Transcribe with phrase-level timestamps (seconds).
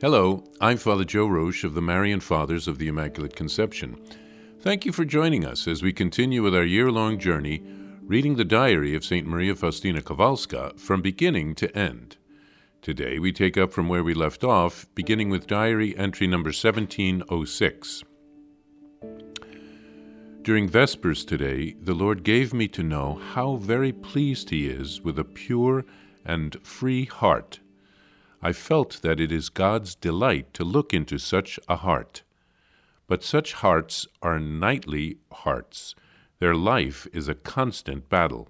[0.00, 4.02] Hello, I'm Father Joe Roesch of the Marian Fathers of the Immaculate Conception.
[4.62, 7.62] Thank you for joining us as we continue with our year long journey
[8.00, 9.26] reading the diary of St.
[9.26, 12.16] Maria Faustina Kowalska from beginning to end.
[12.80, 18.02] Today we take up from where we left off, beginning with diary entry number 1706.
[20.40, 25.18] During Vespers today, the Lord gave me to know how very pleased He is with
[25.18, 25.84] a pure
[26.24, 27.60] and free heart
[28.42, 32.22] I felt that it is God's delight to look into such a heart.
[33.06, 35.94] But such hearts are knightly hearts.
[36.38, 38.48] Their life is a constant battle.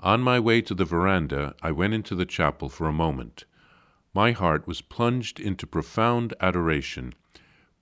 [0.00, 3.44] On my way to the veranda, I went into the chapel for a moment.
[4.14, 7.12] My heart was plunged into profound adoration,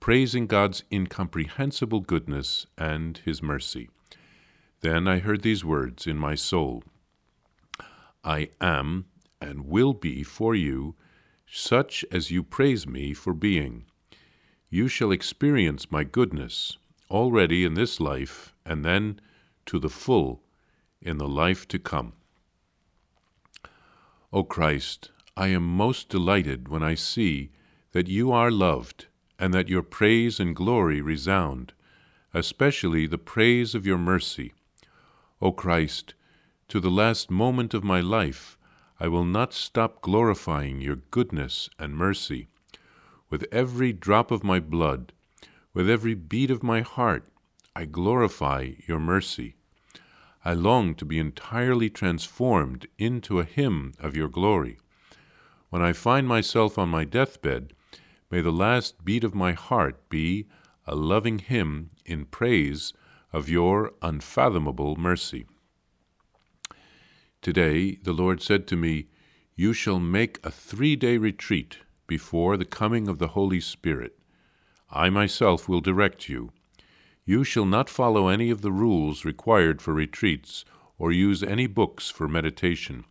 [0.00, 3.88] praising God's incomprehensible goodness and His mercy.
[4.80, 6.82] Then I heard these words in my soul
[8.24, 9.06] I am
[9.40, 10.94] and will be for you
[11.46, 13.84] such as you praise me for being.
[14.70, 16.76] You shall experience my goodness
[17.10, 19.20] already in this life, and then
[19.66, 20.42] to the full
[21.00, 22.12] in the life to come.
[24.32, 27.50] O Christ, I am most delighted when I see
[27.92, 29.06] that you are loved
[29.38, 31.72] and that your praise and glory resound,
[32.34, 34.52] especially the praise of your mercy.
[35.40, 36.14] O Christ,
[36.68, 38.57] to the last moment of my life,
[39.00, 42.48] I will not stop glorifying your goodness and mercy.
[43.30, 45.12] With every drop of my blood,
[45.72, 47.26] with every beat of my heart,
[47.76, 49.54] I glorify your mercy.
[50.44, 54.78] I long to be entirely transformed into a hymn of your glory.
[55.70, 57.74] When I find myself on my deathbed,
[58.30, 60.46] may the last beat of my heart be
[60.86, 62.92] a loving hymn in praise
[63.32, 65.46] of your unfathomable mercy.
[67.48, 69.06] Today the Lord said to me,
[69.56, 74.18] You shall make a three day retreat before the coming of the Holy Spirit.
[74.90, 76.52] I myself will direct you.
[77.24, 80.66] You shall not follow any of the rules required for retreats
[80.98, 83.06] or use any books for meditation.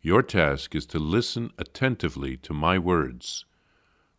[0.00, 3.44] Your task is to listen attentively to my words.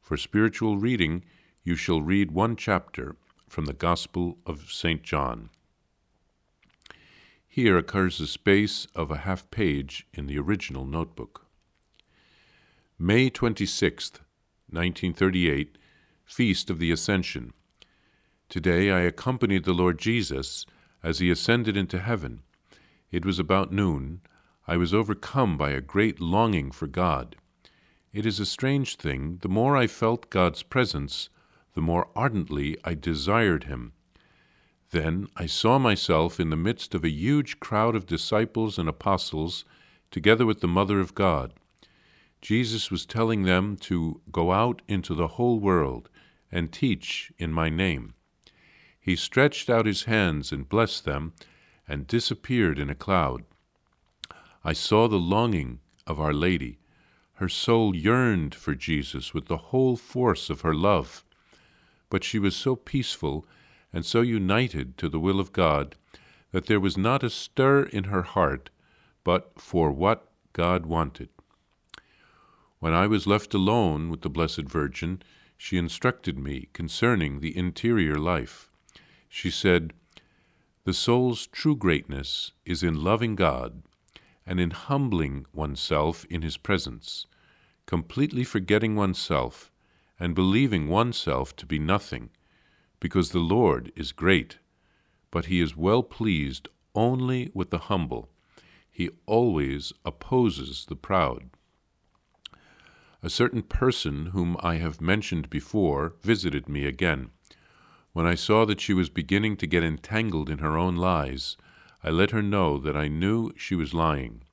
[0.03, 1.25] For spiritual reading,
[1.63, 3.15] you shall read one chapter
[3.49, 5.01] from the Gospel of St.
[5.01, 5.49] John.
[7.53, 11.47] Here occurs a space of a half page in the original notebook.
[12.97, 14.21] May 26th,
[14.69, 15.77] 1938,
[16.23, 17.51] Feast of the Ascension.
[18.47, 20.65] Today I accompanied the Lord Jesus
[21.03, 22.43] as he ascended into heaven.
[23.11, 24.21] It was about noon.
[24.65, 27.35] I was overcome by a great longing for God.
[28.13, 29.39] It is a strange thing.
[29.41, 31.27] The more I felt God's presence,
[31.75, 33.91] the more ardently I desired him.
[34.91, 39.63] Then I saw myself in the midst of a huge crowd of disciples and apostles,
[40.11, 41.53] together with the Mother of God.
[42.41, 46.09] Jesus was telling them to go out into the whole world
[46.51, 48.15] and teach in my name.
[48.99, 51.33] He stretched out his hands and blessed them
[51.87, 53.43] and disappeared in a cloud.
[54.63, 56.79] I saw the longing of Our Lady.
[57.35, 61.23] Her soul yearned for Jesus with the whole force of her love.
[62.09, 63.47] But she was so peaceful
[63.93, 65.95] and so united to the will of God
[66.51, 68.69] that there was not a stir in her heart
[69.23, 71.29] but for what God wanted.
[72.79, 75.21] When I was left alone with the Blessed Virgin,
[75.55, 78.71] she instructed me concerning the interior life.
[79.29, 79.93] She said,
[80.83, 83.83] The soul's true greatness is in loving God
[84.45, 87.27] and in humbling oneself in His presence,
[87.85, 89.71] completely forgetting oneself
[90.19, 92.31] and believing oneself to be nothing
[93.01, 94.59] because the Lord is great,
[95.31, 98.29] but he is well pleased only with the humble.
[98.89, 101.49] He always opposes the proud.
[103.23, 107.31] A certain person whom I have mentioned before visited me again.
[108.13, 111.57] When I saw that she was beginning to get entangled in her own lies,
[112.03, 114.43] I let her know that I knew she was lying.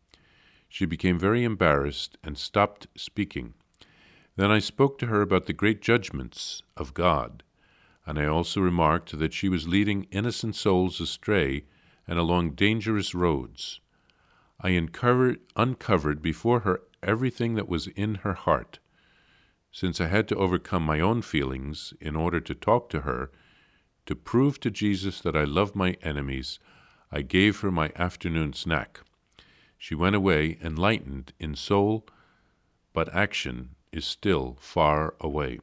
[0.69, 3.55] She became very embarrassed and stopped speaking.
[4.37, 7.43] Then I spoke to her about the great judgments of God
[8.09, 11.67] and I also remarked that she was leading innocent souls astray
[12.07, 13.81] and along dangerous roads.
[14.59, 18.79] I uncovered, uncovered before her everything that was in her heart.
[19.71, 23.31] Since I had to overcome my own feelings in order to talk to her,
[24.07, 26.59] to prove to Jesus that I love my enemies,
[27.13, 29.01] I gave her my afternoon snack.
[29.77, 32.07] She went away enlightened in soul,
[32.95, 35.61] but action is still far away.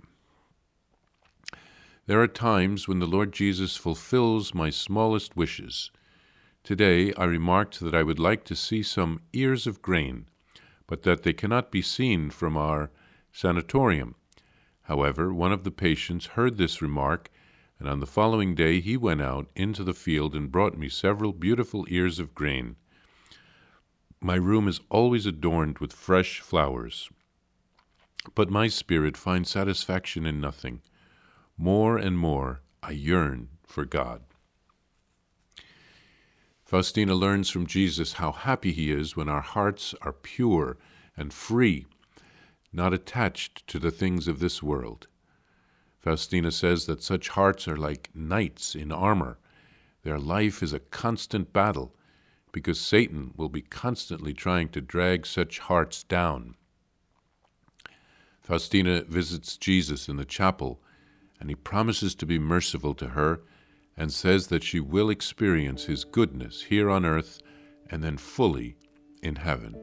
[2.08, 5.90] There are times when the Lord Jesus fulfills my smallest wishes.
[6.64, 10.28] Today I remarked that I would like to see some ears of grain,
[10.86, 12.92] but that they cannot be seen from our
[13.32, 14.14] sanatorium.
[14.84, 17.32] However, one of the patients heard this remark,
[17.80, 21.34] and on the following day he went out into the field and brought me several
[21.34, 22.76] beautiful ears of grain.
[24.22, 27.10] My room is always adorned with fresh flowers.
[28.36, 30.82] But my spirit finds satisfaction in nothing.
[31.58, 34.22] More and more I yearn for God.
[36.66, 40.78] Faustina learns from Jesus how happy he is when our hearts are pure
[41.16, 41.86] and free,
[42.74, 45.08] not attached to the things of this world.
[46.00, 49.38] Faustina says that such hearts are like knights in armor.
[50.04, 51.96] Their life is a constant battle
[52.52, 56.56] because Satan will be constantly trying to drag such hearts down.
[58.42, 60.80] Faustina visits Jesus in the chapel,
[61.40, 63.42] and he promises to be merciful to her
[63.98, 67.42] and says that she will experience his goodness here on earth
[67.90, 68.78] and then fully
[69.22, 69.76] in heaven.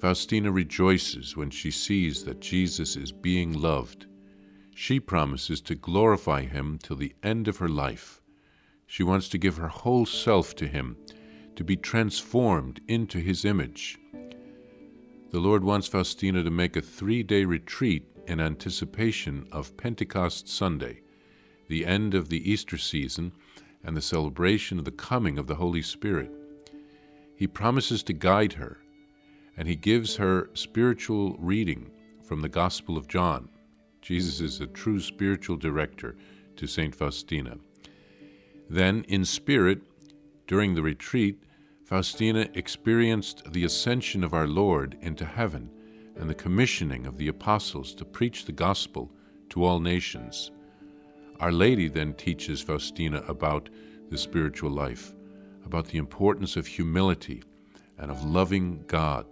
[0.00, 4.06] Faustina rejoices when she sees that Jesus is being loved.
[4.74, 8.20] She promises to glorify him till the end of her life.
[8.86, 10.96] She wants to give her whole self to Him,
[11.56, 13.98] to be transformed into His image.
[15.30, 21.00] The Lord wants Faustina to make a three day retreat in anticipation of Pentecost Sunday,
[21.68, 23.32] the end of the Easter season,
[23.82, 26.30] and the celebration of the coming of the Holy Spirit.
[27.36, 28.78] He promises to guide her,
[29.56, 31.90] and he gives her spiritual reading
[32.22, 33.48] from the Gospel of John.
[34.00, 36.16] Jesus is a true spiritual director
[36.56, 36.94] to St.
[36.94, 37.58] Faustina.
[38.70, 39.82] Then, in spirit,
[40.46, 41.42] during the retreat,
[41.84, 45.70] Faustina experienced the ascension of our Lord into heaven
[46.16, 49.10] and the commissioning of the apostles to preach the gospel
[49.50, 50.50] to all nations.
[51.40, 53.68] Our Lady then teaches Faustina about
[54.10, 55.12] the spiritual life,
[55.64, 57.42] about the importance of humility
[57.98, 59.26] and of loving God.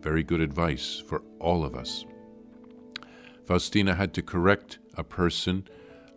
[0.00, 2.04] Very good advice for all of us.
[3.46, 5.66] Faustina had to correct a person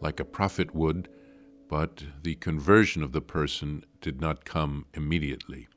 [0.02, 1.08] like a prophet would
[1.72, 5.70] but the conversion of the person did not come immediately.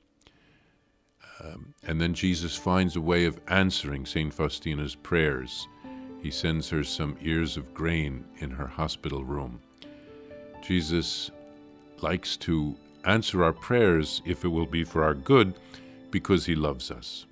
[1.40, 4.32] Um, and then Jesus finds a way of answering St.
[4.32, 5.66] Faustina's prayers.
[6.22, 9.60] He sends her some ears of grain in her hospital room.
[10.62, 11.30] Jesus
[12.00, 15.54] likes to answer our prayers if it will be for our good
[16.10, 17.26] because he loves us.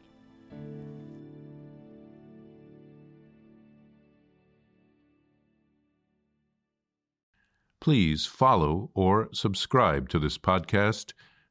[7.80, 11.14] Please follow or subscribe to this podcast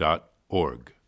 [0.00, 0.99] DivineMercyPlus.org.